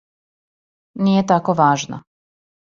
[1.09, 2.01] Није тако важна.